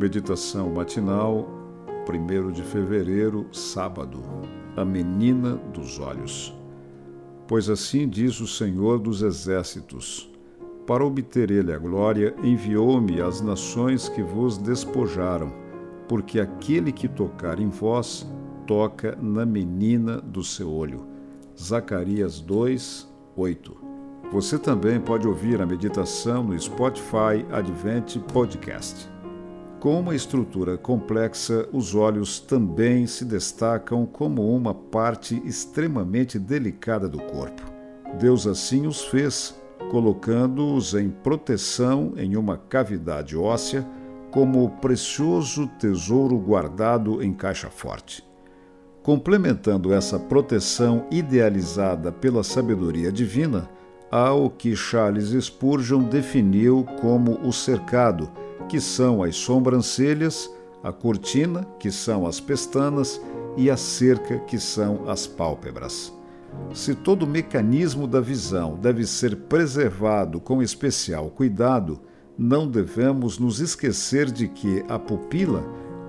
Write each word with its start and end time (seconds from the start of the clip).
Meditação 0.00 0.70
matinal, 0.70 1.46
1 2.08 2.50
de 2.50 2.62
fevereiro, 2.62 3.46
sábado. 3.52 4.20
A 4.74 4.84
menina 4.84 5.56
dos 5.72 5.98
olhos. 6.00 6.56
Pois 7.46 7.68
assim 7.68 8.08
diz 8.08 8.40
o 8.40 8.46
Senhor 8.46 8.98
dos 8.98 9.20
Exércitos: 9.20 10.32
Para 10.86 11.04
obter 11.04 11.50
ele 11.50 11.72
a 11.72 11.78
glória, 11.78 12.34
enviou-me 12.42 13.20
às 13.20 13.42
nações 13.42 14.08
que 14.08 14.22
vos 14.22 14.56
despojaram, 14.56 15.52
porque 16.08 16.40
aquele 16.40 16.90
que 16.90 17.06
tocar 17.06 17.60
em 17.60 17.68
vós, 17.68 18.26
toca 18.66 19.16
na 19.20 19.44
menina 19.44 20.22
do 20.22 20.42
seu 20.42 20.72
olho. 20.72 21.06
Zacarias 21.60 22.40
2, 22.40 23.12
8. 23.36 23.76
Você 24.32 24.58
também 24.58 24.98
pode 24.98 25.28
ouvir 25.28 25.60
a 25.60 25.66
meditação 25.66 26.42
no 26.42 26.58
Spotify 26.58 27.44
Advent 27.52 28.16
Podcast. 28.32 29.11
Com 29.82 29.98
uma 29.98 30.14
estrutura 30.14 30.78
complexa, 30.78 31.68
os 31.72 31.92
olhos 31.92 32.38
também 32.38 33.04
se 33.04 33.24
destacam 33.24 34.06
como 34.06 34.54
uma 34.54 34.72
parte 34.72 35.42
extremamente 35.44 36.38
delicada 36.38 37.08
do 37.08 37.20
corpo. 37.20 37.64
Deus 38.16 38.46
assim 38.46 38.86
os 38.86 39.04
fez, 39.04 39.60
colocando-os 39.90 40.94
em 40.94 41.10
proteção 41.10 42.12
em 42.16 42.36
uma 42.36 42.56
cavidade 42.56 43.36
óssea, 43.36 43.84
como 44.30 44.70
precioso 44.70 45.66
tesouro 45.80 46.38
guardado 46.38 47.20
em 47.20 47.32
caixa 47.32 47.68
forte. 47.68 48.24
Complementando 49.02 49.92
essa 49.92 50.16
proteção 50.16 51.06
idealizada 51.10 52.12
pela 52.12 52.44
sabedoria 52.44 53.10
divina, 53.10 53.68
há 54.12 54.32
o 54.32 54.48
que 54.48 54.76
Charles 54.76 55.30
Spurgeon 55.44 56.04
definiu 56.04 56.86
como 57.00 57.40
o 57.44 57.52
cercado 57.52 58.30
que 58.72 58.80
são 58.80 59.22
as 59.22 59.36
sobrancelhas, 59.36 60.50
a 60.82 60.90
cortina, 60.90 61.62
que 61.78 61.90
são 61.90 62.26
as 62.26 62.40
pestanas, 62.40 63.20
e 63.54 63.70
a 63.70 63.76
cerca, 63.76 64.38
que 64.38 64.58
são 64.58 65.10
as 65.10 65.26
pálpebras. 65.26 66.10
Se 66.72 66.94
todo 66.94 67.24
o 67.24 67.26
mecanismo 67.26 68.06
da 68.06 68.18
visão 68.18 68.78
deve 68.80 69.06
ser 69.06 69.36
preservado 69.36 70.40
com 70.40 70.62
especial 70.62 71.28
cuidado, 71.28 72.00
não 72.38 72.66
devemos 72.66 73.38
nos 73.38 73.60
esquecer 73.60 74.30
de 74.30 74.48
que 74.48 74.82
a 74.88 74.98
pupila, 74.98 75.62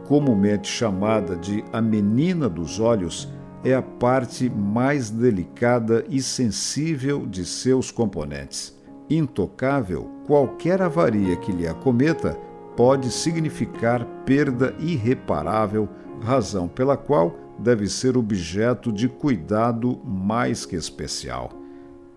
comumente 0.07 0.69
chamada 0.69 1.35
de 1.35 1.65
a 1.73 1.81
menina 1.81 2.47
dos 2.47 2.79
olhos, 2.79 3.27
é 3.61 3.75
a 3.75 3.81
parte 3.81 4.49
mais 4.49 5.09
delicada 5.09 6.05
e 6.07 6.21
sensível 6.21 7.25
de 7.25 7.45
seus 7.45 7.91
componentes. 7.91 8.73
Intocável, 9.09 10.09
qualquer 10.25 10.81
avaria 10.81 11.35
que 11.35 11.51
lhe 11.51 11.67
acometa 11.67 12.39
pode 12.75 13.11
significar 13.11 14.05
perda 14.25 14.73
irreparável, 14.79 15.87
razão 16.21 16.67
pela 16.67 16.97
qual 16.97 17.35
deve 17.59 17.87
ser 17.87 18.17
objeto 18.17 18.91
de 18.91 19.07
cuidado 19.07 19.99
mais 20.03 20.65
que 20.65 20.75
especial. 20.75 21.51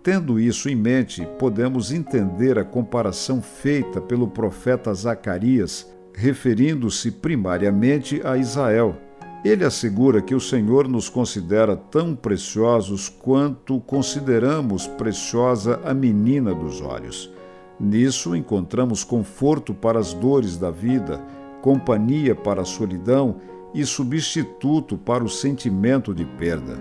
Tendo 0.03 0.39
isso 0.39 0.69
em 0.69 0.77
mente, 0.77 1.27
podemos 1.39 1.91
entender 1.93 2.59
a 2.59 2.65
comparação 2.65 3.43
feita 3.43 4.01
pelo 4.01 4.29
profeta 4.29 4.95
Zacarias, 4.95 5.93
referindo-se 6.15 7.11
primariamente 7.11 8.21
a 8.25 8.37
Israel. 8.37 8.97
Ele 9.45 9.65
assegura 9.65 10.23
que 10.23 10.35
o 10.35 10.41
Senhor 10.41 10.89
nos 10.89 11.09
considera 11.09 11.77
tão 11.77 12.15
preciosos 12.15 13.09
quanto 13.09 13.81
consideramos 13.81 14.87
preciosa 14.87 15.81
a 15.85 15.93
menina 15.93 16.55
dos 16.55 16.81
olhos. 16.81 17.31
Nisso 17.79 18.35
encontramos 18.35 19.05
conforto 19.05 19.75
para 19.75 19.99
as 19.99 20.15
dores 20.15 20.57
da 20.57 20.71
vida, 20.71 21.23
companhia 21.61 22.35
para 22.35 22.63
a 22.63 22.65
solidão 22.65 23.37
e 23.75 23.85
substituto 23.85 24.97
para 24.97 25.23
o 25.23 25.29
sentimento 25.29 26.15
de 26.15 26.25
perda. 26.25 26.81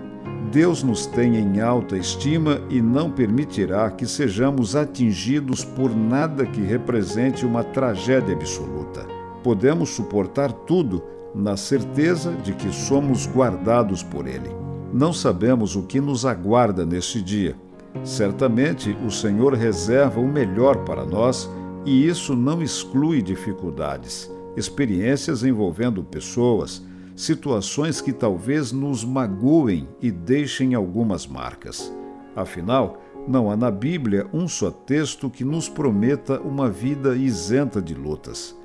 Deus 0.50 0.82
nos 0.82 1.06
tem 1.06 1.36
em 1.36 1.60
alta 1.60 1.98
estima 1.98 2.60
e 2.70 2.80
não 2.80 3.10
permitirá 3.10 3.90
que 3.90 4.06
sejamos 4.06 4.74
atingidos 4.74 5.64
por 5.64 5.94
nada 5.94 6.46
que 6.46 6.62
represente 6.62 7.44
uma 7.44 7.62
tragédia 7.62 8.34
absoluta. 8.34 9.06
Podemos 9.42 9.90
suportar 9.90 10.52
tudo 10.52 11.02
na 11.34 11.56
certeza 11.56 12.32
de 12.32 12.54
que 12.54 12.72
somos 12.72 13.26
guardados 13.26 14.02
por 14.02 14.26
Ele. 14.26 14.48
Não 14.94 15.12
sabemos 15.12 15.76
o 15.76 15.82
que 15.82 16.00
nos 16.00 16.24
aguarda 16.24 16.86
neste 16.86 17.20
dia 17.20 17.54
Certamente 18.04 18.96
o 19.04 19.10
Senhor 19.10 19.54
reserva 19.54 20.20
o 20.20 20.28
melhor 20.28 20.84
para 20.84 21.04
nós 21.04 21.50
e 21.84 22.06
isso 22.06 22.34
não 22.34 22.62
exclui 22.62 23.22
dificuldades, 23.22 24.30
experiências 24.56 25.44
envolvendo 25.44 26.02
pessoas, 26.02 26.84
situações 27.14 28.00
que 28.00 28.12
talvez 28.12 28.72
nos 28.72 29.04
magoem 29.04 29.88
e 30.02 30.10
deixem 30.10 30.74
algumas 30.74 31.26
marcas. 31.26 31.92
Afinal, 32.34 33.00
não 33.26 33.50
há 33.50 33.56
na 33.56 33.70
Bíblia 33.70 34.26
um 34.32 34.46
só 34.46 34.70
texto 34.70 35.30
que 35.30 35.44
nos 35.44 35.68
prometa 35.68 36.40
uma 36.40 36.68
vida 36.68 37.16
isenta 37.16 37.80
de 37.80 37.94
lutas. 37.94 38.56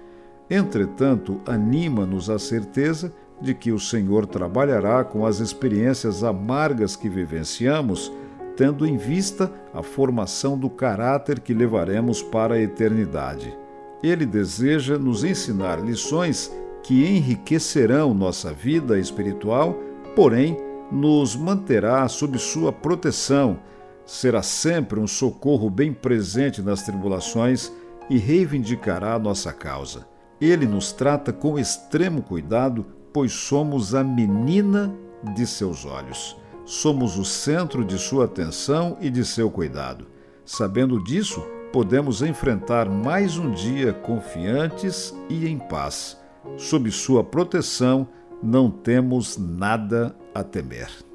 Entretanto, 0.49 1.39
anima-nos 1.45 2.29
a 2.29 2.37
certeza 2.37 3.13
de 3.41 3.55
que 3.55 3.71
o 3.71 3.79
Senhor 3.79 4.25
trabalhará 4.25 5.03
com 5.03 5.25
as 5.25 5.39
experiências 5.39 6.23
amargas 6.23 6.95
que 6.95 7.09
vivenciamos 7.09 8.11
tendo 8.55 8.85
em 8.85 8.97
vista 8.97 9.51
a 9.73 9.81
formação 9.81 10.57
do 10.57 10.69
caráter 10.69 11.39
que 11.39 11.53
levaremos 11.53 12.21
para 12.21 12.55
a 12.55 12.61
eternidade. 12.61 13.57
Ele 14.03 14.25
deseja 14.25 14.97
nos 14.97 15.23
ensinar 15.23 15.79
lições 15.79 16.51
que 16.83 17.05
enriquecerão 17.05 18.13
nossa 18.13 18.51
vida 18.51 18.99
espiritual, 18.99 19.75
porém, 20.15 20.57
nos 20.91 21.35
manterá 21.35 22.07
sob 22.07 22.37
sua 22.37 22.73
proteção, 22.73 23.59
será 24.05 24.41
sempre 24.41 24.99
um 24.99 25.07
socorro 25.07 25.69
bem 25.69 25.93
presente 25.93 26.61
nas 26.61 26.81
tribulações 26.81 27.71
e 28.09 28.17
reivindicará 28.17 29.17
nossa 29.17 29.53
causa. 29.53 30.05
Ele 30.41 30.65
nos 30.65 30.91
trata 30.91 31.31
com 31.31 31.57
extremo 31.57 32.21
cuidado, 32.23 32.85
pois 33.13 33.31
somos 33.31 33.93
a 33.93 34.03
menina 34.03 34.93
de 35.35 35.45
seus 35.45 35.85
olhos 35.85 36.40
somos 36.71 37.17
o 37.17 37.25
centro 37.25 37.83
de 37.83 37.97
sua 37.97 38.23
atenção 38.23 38.97
e 39.01 39.09
de 39.09 39.25
seu 39.25 39.51
cuidado. 39.51 40.07
Sabendo 40.45 41.03
disso, 41.03 41.45
podemos 41.73 42.21
enfrentar 42.21 42.89
mais 42.89 43.37
um 43.37 43.51
dia 43.51 43.91
confiantes 43.91 45.13
e 45.29 45.45
em 45.49 45.59
paz. 45.59 46.17
Sob 46.57 46.89
sua 46.89 47.25
proteção, 47.25 48.07
não 48.41 48.71
temos 48.71 49.37
nada 49.37 50.15
a 50.33 50.45
temer. 50.45 51.10